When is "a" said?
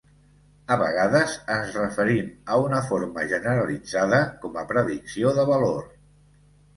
0.75-0.75, 2.55-2.57, 4.63-4.65